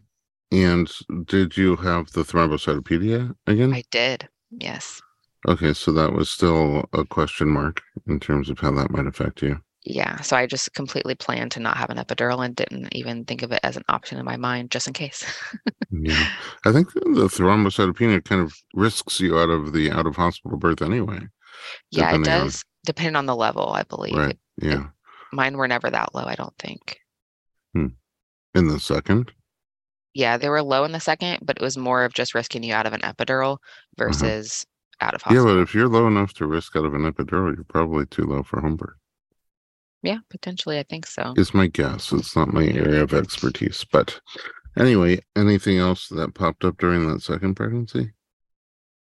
[0.54, 0.90] And
[1.26, 3.74] did you have the thrombocytopenia again?
[3.74, 4.30] I did.
[4.52, 5.02] Yes.
[5.48, 9.42] Okay, so that was still a question mark in terms of how that might affect
[9.42, 9.60] you.
[9.86, 10.22] Yeah.
[10.22, 13.52] So I just completely planned to not have an epidural and didn't even think of
[13.52, 15.26] it as an option in my mind just in case.
[15.96, 16.28] Yeah.
[16.66, 20.82] I think the thrombocytopenia kind of risks you out of the out of hospital birth
[20.82, 21.20] anyway.
[21.92, 24.16] yeah, it Depending on- does depend on the level, I believe.
[24.16, 24.40] Right.
[24.60, 24.88] Yeah.
[25.32, 26.98] Mine were never that low, I don't think.
[27.76, 27.88] Hmm.
[28.56, 29.32] In the second.
[30.14, 32.74] Yeah, they were low in the second, but it was more of just risking you
[32.74, 33.58] out of an epidural
[33.98, 34.66] versus
[35.02, 35.36] out of Uh-huh.
[35.36, 38.24] Yeah, but if you're low enough to risk out of an epidural, you're probably too
[38.24, 38.96] low for home birth.
[40.04, 41.34] Yeah, potentially, I think so.
[41.38, 42.12] It's my guess.
[42.12, 43.86] It's not my area of expertise.
[43.92, 44.20] But
[44.78, 48.12] anyway, anything else that popped up during that second pregnancy?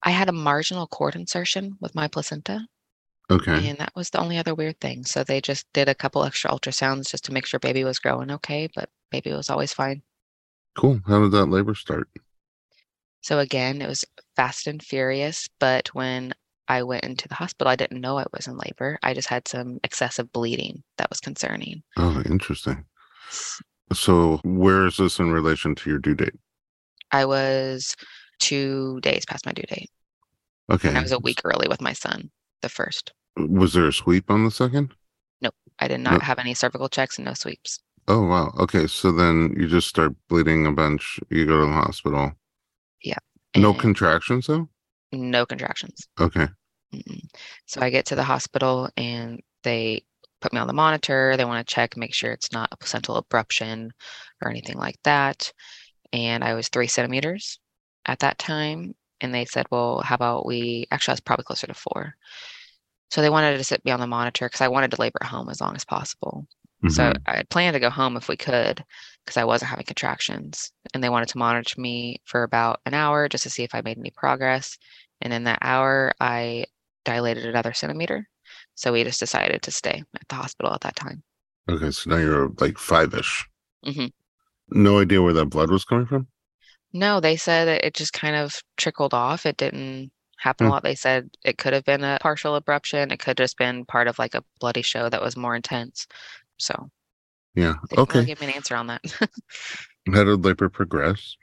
[0.04, 2.66] I had a marginal cord insertion with my placenta,
[3.30, 3.70] Okay.
[3.70, 5.04] and that was the only other weird thing.
[5.04, 8.32] So they just did a couple extra ultrasounds just to make sure baby was growing
[8.32, 10.02] okay, but baby was always fine.
[10.76, 11.00] Cool.
[11.08, 12.10] How did that labor start?
[13.22, 16.34] So again, it was fast and furious, but when
[16.68, 19.00] I went into the hospital, I didn't know I was in labor.
[19.02, 21.82] I just had some excessive bleeding that was concerning.
[21.98, 22.86] Oh, interesting.
[23.94, 26.36] So where is this in relation to your due date?
[27.12, 27.96] I was
[28.40, 29.90] two days past my due date.
[30.72, 30.90] Okay.
[30.90, 33.14] And I was a week early with my son, the first.
[33.38, 34.94] Was there a sweep on the second?
[35.42, 35.56] Nope.
[35.80, 37.80] I did not have any cervical checks and no sweeps.
[38.08, 38.54] Oh wow.
[38.60, 38.88] Okay.
[38.88, 41.20] So then you just start bleeding a bunch.
[41.30, 42.34] You go to the hospital.
[43.02, 43.18] Yeah.
[43.58, 44.70] No and contractions though?
[45.12, 46.08] no contractions.
[46.20, 46.48] Okay.
[46.94, 47.22] Mm-mm.
[47.66, 50.04] So I get to the hospital and they
[50.42, 51.36] put me on the monitor.
[51.38, 53.92] They want to check, make sure it's not a placental abruption
[54.42, 55.52] or anything like that.
[56.14, 57.60] And I was three centimeters
[58.06, 58.94] at that time.
[59.22, 62.16] And they said, well, how about we actually, I was probably closer to four.
[63.12, 65.28] So they wanted to sit me on the monitor because I wanted to labor at
[65.28, 66.48] home as long as possible.
[66.90, 67.22] So Mhm.
[67.26, 68.84] I had planned to go home if we could
[69.24, 70.72] because I wasn't having contractions.
[70.94, 73.82] And they wanted to monitor me for about an hour just to see if I
[73.82, 74.78] made any progress.
[75.22, 76.66] And in that hour, I
[77.06, 78.28] dilated another centimeter.
[78.76, 81.24] So we just decided to stay at the hospital at that time.
[81.70, 81.92] Okay.
[81.92, 83.46] So now you're like five ish.
[83.86, 84.12] Mhm.
[84.70, 86.28] No idea where that blood was coming from?
[86.94, 89.46] No, they said it just kind of trickled off.
[89.46, 90.72] It didn't happen Hmm.
[90.72, 90.84] a lot.
[90.84, 93.12] They said it could have been a partial abruption.
[93.12, 96.08] It could have just been part of like a bloody show that was more intense.
[96.58, 96.90] So
[97.56, 97.76] Yeah.
[97.92, 98.26] really Okay.
[98.26, 99.02] give me an answer on that.
[100.14, 101.36] How did labor progress?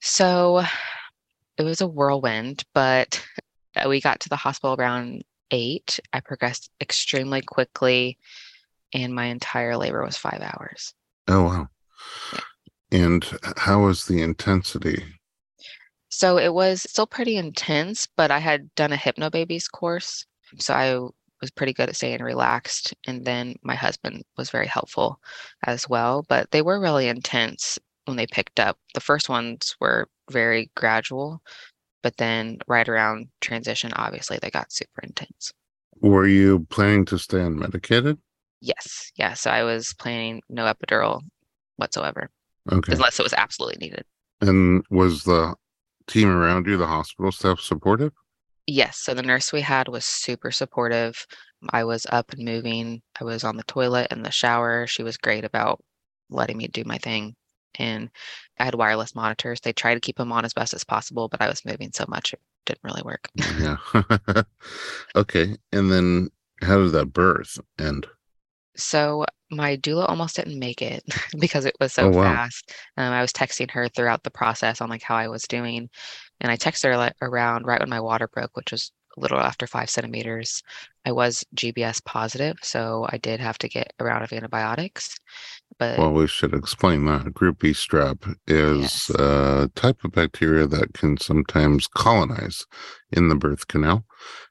[0.00, 0.62] So
[1.56, 3.24] it was a whirlwind, but
[3.76, 6.00] uh, we got to the hospital around eight.
[6.12, 8.18] I progressed extremely quickly,
[8.92, 10.94] and my entire labor was five hours.
[11.28, 11.68] Oh wow.
[12.32, 12.40] Yeah.
[13.04, 13.24] And
[13.56, 15.04] how was the intensity?
[16.08, 20.26] So it was still pretty intense, but I had done a hypnobabies course.
[20.58, 20.98] So I
[21.42, 22.94] was pretty good at staying relaxed.
[23.06, 25.20] And then my husband was very helpful
[25.66, 26.24] as well.
[26.28, 28.78] But they were really intense when they picked up.
[28.94, 31.42] The first ones were very gradual,
[32.02, 35.52] but then right around transition, obviously they got super intense.
[36.00, 38.18] Were you planning to stay unmedicated?
[38.60, 39.10] Yes.
[39.16, 39.34] Yeah.
[39.34, 41.20] So I was planning no epidural
[41.76, 42.30] whatsoever,
[42.70, 42.92] Okay.
[42.92, 44.04] unless it was absolutely needed.
[44.40, 45.54] And was the
[46.06, 48.12] team around you, the hospital staff, supportive?
[48.66, 51.26] Yes, so the nurse we had was super supportive.
[51.70, 53.02] I was up and moving.
[53.20, 54.86] I was on the toilet and the shower.
[54.86, 55.82] She was great about
[56.30, 57.36] letting me do my thing.
[57.76, 58.10] And
[58.58, 59.60] I had wireless monitors.
[59.60, 62.04] They tried to keep them on as best as possible, but I was moving so
[62.08, 63.28] much it didn't really work.
[63.36, 63.76] Yeah.
[65.16, 65.56] okay.
[65.72, 66.30] And then
[66.62, 68.06] how did that birth end?
[68.76, 71.04] So my doula almost didn't make it
[71.38, 72.40] because it was so Oh, wow.
[72.40, 72.72] fast.
[72.96, 75.90] Um, I was texting her throughout the process on like how I was doing,
[76.42, 79.38] and I texted her like, around right when my water broke, which was a little
[79.38, 80.62] after five centimeters.
[81.06, 85.16] I was GBS positive, so I did have to get a round of antibiotics.
[85.78, 87.32] But Well, we should explain that.
[87.34, 89.10] Group B strep is Yes.
[89.10, 92.66] a type of bacteria that can sometimes colonize
[93.10, 94.04] in the birth canal.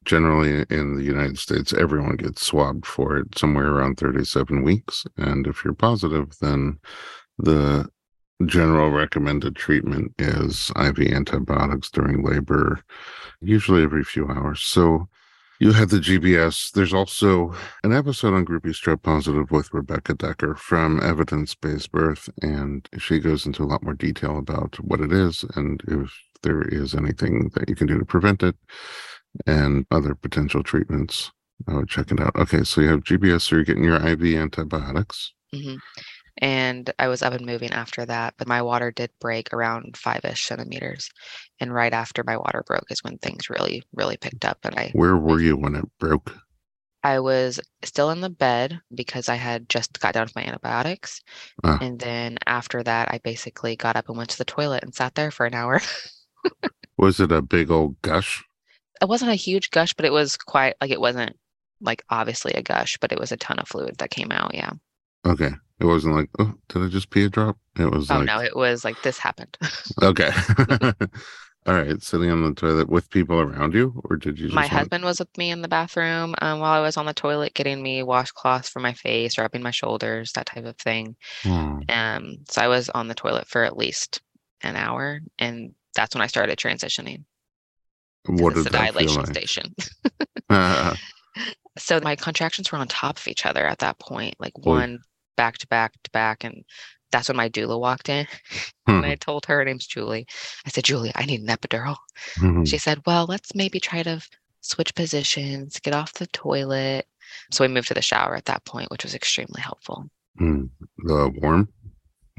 [0.06, 5.06] Generally, in the United States, everyone gets swabbed for it somewhere around 37 weeks.
[5.18, 6.80] And if you're positive, then
[7.38, 7.90] the
[8.48, 12.82] general recommended treatment is IV antibiotics during labor,
[13.42, 14.62] usually every few hours.
[14.62, 15.08] So
[15.60, 16.72] you had the GBS.
[16.72, 21.92] There's also an episode on Group B Strep Positive with Rebecca Dekker from Evidence Based
[21.92, 26.12] Birth, and she goes into a lot more detail about what it is and if
[26.42, 28.56] there is anything that you can do to prevent it
[29.46, 31.32] and other potential treatments.
[31.68, 32.36] I would check it out.
[32.36, 35.34] Okay, so you have GBS, so you're getting your IV antibiotics.
[35.54, 35.78] mhm.
[36.42, 40.46] And I was up and moving after that, but my water did break around five-ish
[40.46, 41.10] centimeters.
[41.60, 44.58] And right after my water broke is when things really, really picked up.
[44.64, 46.36] And I Where were you when it broke?
[47.04, 51.22] I was still in the bed because I had just got down with my antibiotics.
[51.64, 51.80] Ah.
[51.82, 55.16] And then after that, I basically got up and went to the toilet and sat
[55.16, 55.82] there for an hour.
[56.98, 58.44] Was it a big old gush?
[59.02, 61.36] it wasn't a huge gush, but it was quite like it wasn't
[61.82, 64.54] like obviously a gush, but it was a ton of fluid that came out.
[64.54, 64.74] Yeah.
[65.26, 65.52] Okay.
[65.80, 67.58] It wasn't like, oh, did I just pee a drop?
[67.80, 69.58] It was Oh like, no, it was like this happened.
[70.02, 70.30] okay.
[71.68, 72.02] All right.
[72.02, 75.04] Sitting on the toilet with people around you, or did you just my want- husband
[75.04, 78.02] was with me in the bathroom um, while I was on the toilet getting me
[78.02, 81.16] washcloths for my face, rubbing my shoulders, that type of thing.
[81.46, 84.22] Oh, Um, so I was on the toilet for at least
[84.64, 87.24] an hour, and that's when I started transitioning.
[88.28, 89.28] what did the dilation like?
[89.28, 89.76] station.
[90.50, 90.96] Ah,
[91.78, 95.00] So my contractions were on top of each other at that point, like one
[95.42, 96.64] back to back to back, and
[97.12, 98.26] that's when my doula walked in.
[98.88, 100.26] hmm, And I told her, her name's Julie.
[100.66, 101.98] I said, Julie, I need an epidural.
[102.38, 102.64] hmm.
[102.66, 104.22] She said, Well, let's maybe try to
[104.62, 107.06] switch positions, get off the toilet.
[107.52, 110.06] So we moved to the shower at that point, which was extremely helpful.
[110.38, 110.66] Hmm.
[111.10, 111.68] The warm,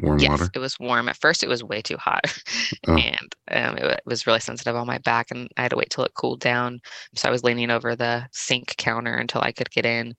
[0.03, 0.49] warm yes, water.
[0.55, 1.09] it was warm.
[1.09, 2.25] At first, it was way too hot,
[2.89, 2.97] Oh.
[2.97, 5.91] and um, it, it was really sensitive on my back, and I had to wait
[5.91, 6.81] till it cooled down.
[7.15, 10.15] So I was leaning over the sink counter until I could get in.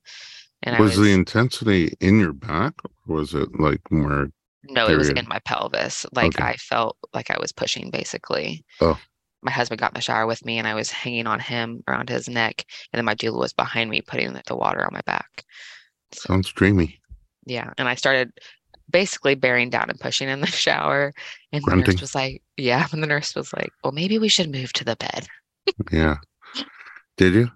[0.64, 2.74] And Was was the intensity in your back,
[3.06, 4.30] or was it like more?
[4.66, 6.06] no, it was in my pelvis.
[6.12, 6.44] Like Okay.
[6.44, 8.64] I felt like I was pushing, basically.
[8.80, 8.98] Oh.
[9.42, 12.08] My husband got in the shower with me, and I was hanging on him around
[12.08, 15.44] his neck, and then my doula was behind me, putting the- water on my back.
[16.12, 16.98] So Sounds dreamy.
[17.44, 18.32] yeah, and I started
[18.90, 21.12] basically bearing down and pushing in the shower,
[21.52, 24.50] and the nurse was like, "Yeah," and the nurse was like, "Well, maybe we should
[24.50, 25.26] move to the bed."
[25.92, 26.16] Yeah.
[27.18, 27.50] Did you?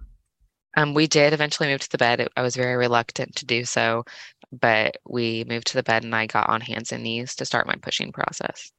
[0.78, 2.28] Um, we did eventually move to the bed.
[2.36, 4.04] I was very reluctant to do so,
[4.52, 7.66] but we moved to the bed, and I got on hands and knees to start
[7.66, 8.70] my pushing process.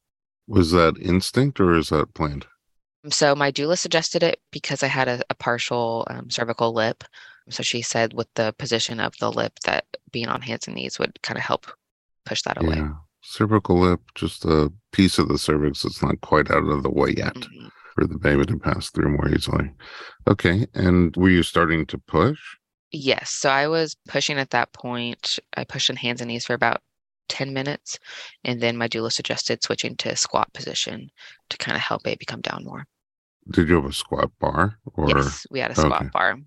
[0.48, 2.46] Was that instinct or is that planned?
[3.10, 7.04] So my doula suggested it because I had a, a partial um, cervical lip.
[7.50, 11.00] So she said with the position of the lip that being on hands and knees
[11.00, 11.66] would kind of help
[12.26, 12.78] push that away.
[12.78, 12.94] Yeah.
[13.22, 17.14] Cervical lip, just a piece of the cervix that's not quite out of the way
[17.18, 17.59] yet Mhm.
[18.00, 19.72] For the baby to pass through more easily.
[20.28, 20.68] Okay.
[20.74, 22.40] And were you starting to push?
[22.92, 23.32] Yes.
[23.32, 25.38] So I was pushing at that point.
[25.58, 26.82] I pushed on hands and knees for about
[27.28, 28.00] 10 minutes.
[28.44, 31.10] And then my doula suggested switching to squat position
[31.50, 32.86] to kind of help baby come down more.
[33.52, 36.10] Did you have a squat bar or Yes, we had a squat okay.
[36.14, 36.38] bar.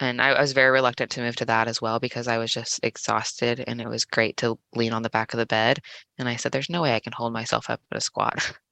[0.00, 2.52] And I, I was very reluctant to move to that as well because I was
[2.52, 5.78] just exhausted and it was great to lean on the back of the bed.
[6.18, 8.52] And I said, There's no way I can hold myself up at a squat.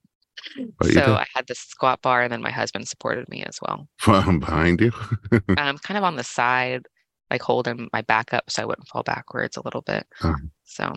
[0.57, 1.15] You so.
[1.15, 3.89] I had the squat bar and then my husband supported me as well.
[3.99, 4.93] from behind you?
[5.59, 6.87] um, kind of on the side,
[7.31, 10.07] like holding my back up so I wouldn't fall backwards a little bit.
[10.23, 10.35] Oh.
[10.65, 10.95] So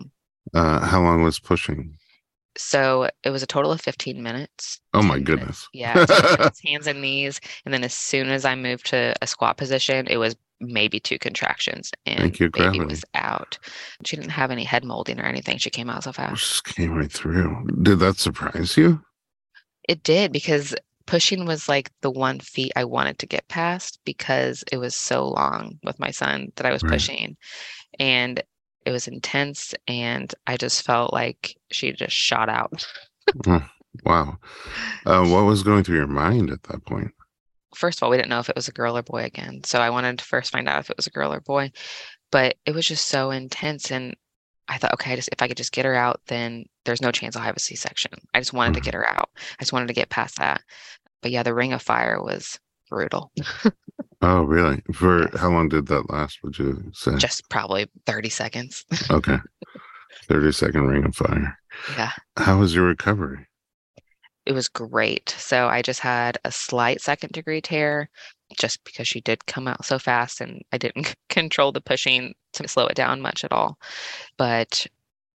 [0.54, 1.98] Uh, how long was pushing?
[2.58, 4.80] so it was a total of 15 minutes.
[4.94, 5.68] Oh my 10 minutes- goodness.
[5.74, 7.42] Yeah, 10 minutes, hands and knees.
[7.66, 11.20] And then as soon as I moved to a squat position, it was maybe two
[11.20, 12.86] contractions and Thank you, baby gravity.
[12.86, 13.60] was out.
[14.06, 15.58] She didn't have any head molding or anything.
[15.58, 16.40] She came out so fast.
[16.40, 17.68] Just came right through.
[17.82, 19.02] Did that surprise you?
[19.88, 24.64] It did because pushing was like the one feat I wanted to get past because
[24.72, 26.92] it was so long with my son that I was Right.
[26.92, 27.38] pushing.
[28.00, 28.42] And
[28.86, 32.86] it was intense and I just felt like she just shot out.
[34.04, 34.40] Wow.
[35.06, 37.12] Uh, what was going through your mind at that point?
[37.76, 39.64] first of all, we didn't know if it was a girl or boy again.
[39.64, 41.72] So I wanted to first find out if it was a girl or boy.
[42.32, 43.92] But it was just so intense.
[43.92, 44.16] And
[44.68, 47.12] I thought, okay, I just if I could just get her out, then there's no
[47.12, 48.12] chance I'll have a C section.
[48.34, 49.02] I just wanted to get mm-hmm.
[49.14, 49.30] her out.
[49.60, 50.62] I just wanted to get past that.
[51.22, 53.32] But yeah, the ring of fire was brutal.
[54.22, 54.82] Oh, really?
[54.94, 55.40] For Yes.
[55.40, 56.40] how long did that last?
[56.42, 57.16] Would you say?
[57.18, 58.84] Just probably 30 seconds.
[59.12, 59.38] Okay.
[60.28, 61.58] 30 second ring of fire.
[61.96, 62.12] yeah.
[62.38, 63.46] How was your recovery?
[64.46, 65.30] It was great.
[65.38, 68.10] So I just had a slight second degree tear
[68.60, 72.68] just because she did come out so fast and I didn't control the pushing to
[72.68, 73.78] slow it down much at all.
[74.38, 74.86] But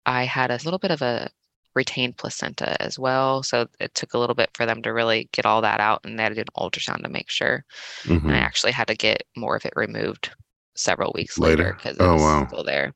[0.05, 1.29] I had a little bit of a
[1.75, 3.43] retained placenta as well.
[3.43, 6.19] So it took a little bit for them to really get all that out and
[6.19, 7.65] they had to do an ultrasound to make sure.
[8.05, 8.23] Mhm.
[8.25, 10.31] And I actually had to get more of it removed
[10.75, 11.75] several weeks Later?
[11.75, 12.47] because it Oh, was wow.
[12.47, 12.93] still there.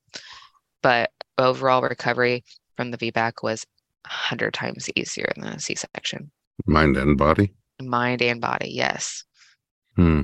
[0.83, 2.43] But overall recovery
[2.77, 3.67] from the VBAC was
[4.07, 6.31] a hundred times easier than a C-section.
[6.67, 7.53] Mind and body?
[7.83, 9.25] Mind and body, yes.
[9.97, 10.23] Hmm.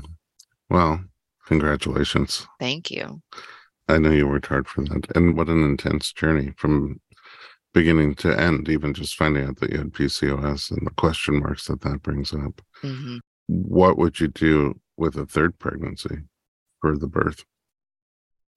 [0.70, 1.04] Well,
[1.46, 2.46] congratulations.
[2.60, 3.22] Thank you.
[3.88, 5.06] I know you worked hard for that.
[5.14, 7.00] And what an intense journey from
[7.72, 11.66] beginning to end, even just finding out that you had PCOS and the question marks
[11.66, 12.60] that that brings up.
[12.82, 16.18] hmm What would you do with a third pregnancy
[16.80, 17.44] for the birth?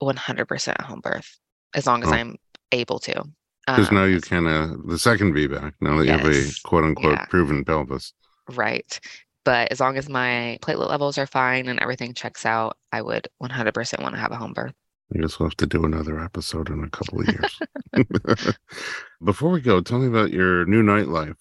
[0.02, 1.38] 100% home birth,
[1.74, 2.14] as long as Oh.
[2.14, 2.36] I'm
[2.72, 3.22] able to.
[3.66, 6.84] Because now Um, you can, uh, the second VBAC, now that you have a quote
[6.84, 7.26] unquote Yeah.
[7.26, 8.14] proven pelvis.
[8.48, 8.98] Right.
[9.44, 13.28] But as long as my platelet levels are fine and everything checks out, I would
[13.42, 14.74] 100% want to have a home birth.
[15.14, 18.54] I guess we'll have to do another episode in a couple of years.
[19.24, 21.34] Before we go, tell me about your new nightlife.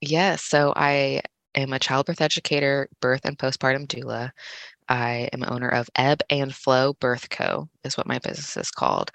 [0.00, 0.42] Yes.
[0.42, 1.20] So I
[1.54, 4.30] am a childbirth educator, birth and postpartum doula.
[4.88, 7.68] I am owner of Ebb and Flow Birth Co.
[7.84, 9.10] is what my business is called.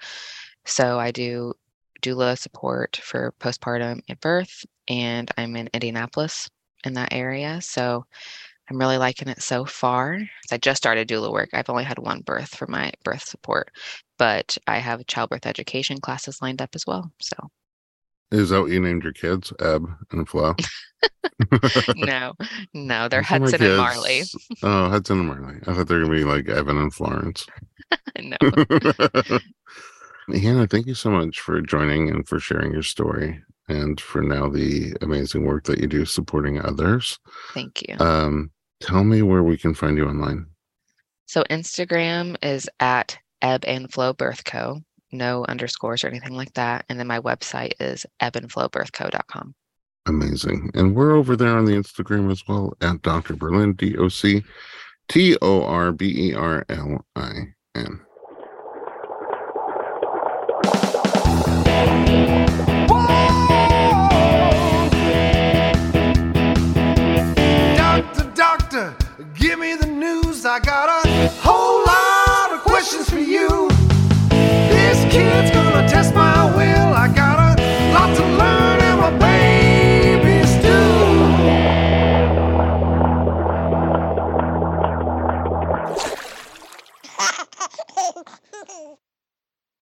[0.64, 1.54] So I do
[2.02, 6.48] doula support for postpartum and birth, and I'm in Indianapolis
[6.86, 7.60] in that area.
[7.60, 8.06] So
[8.70, 10.18] I'm really liking it so far.
[10.50, 11.50] I just started doula work.
[11.52, 13.70] I've only had one birth for my birth support,
[14.18, 17.10] but I have childbirth education classes lined up as well.
[17.20, 17.36] So
[18.32, 19.52] is that what you named your kids?
[19.60, 20.54] Ebb and Flo?
[21.96, 22.32] no,
[22.74, 24.22] no, they're Hudson and Marley.
[24.62, 25.60] oh, Hudson and Marley.
[25.66, 27.46] I thought they were gonna be like Evan and Florence.
[28.20, 28.36] no.
[30.34, 34.48] Hannah, thank you so much for joining and for sharing your story and for now
[34.48, 37.18] the amazing work that you do supporting others.
[37.52, 37.96] Thank you.
[37.98, 38.50] Um,
[38.80, 40.46] tell me where we can find you online.
[41.26, 44.80] So Instagram is at Ebb and Flow Birth Co.
[45.12, 46.84] No underscores or anything like that.
[46.88, 49.54] And then my website is ebbandflowbirthco.com.
[50.06, 50.70] Amazing.
[50.74, 53.34] And we're over there on the Instagram as well at Dr.
[53.34, 54.42] Berlin, D O C
[55.08, 57.32] T O R B E R L I
[57.74, 58.00] N.